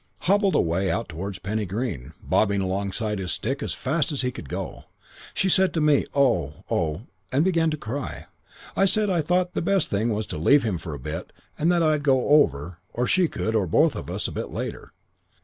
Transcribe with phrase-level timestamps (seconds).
[0.21, 4.49] "Hobbled away out towards Penny Green, bobbing along on his stick fast as he could
[4.49, 4.85] go.
[5.35, 8.25] "She said to me, 'Oh, Oh' and began to cry.
[8.75, 11.71] I said I thought the best thing was to leave him for a bit and
[11.71, 14.91] that I'd go over, or she could, or both of us, a bit later.